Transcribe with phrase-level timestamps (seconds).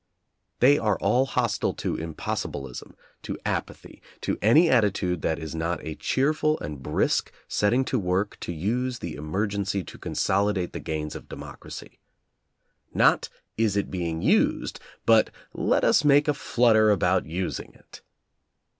[0.61, 5.93] They are all hostile to impossibilism, to apathy, to any attitude that is not a
[5.93, 11.29] cheerful and brisk setting to work to use the emergency to consolidate the gains of
[11.29, 11.99] democracy.
[12.95, 13.29] Not,
[13.59, 14.79] Is it being used?
[15.05, 18.01] but, Let us make a flutter about using it!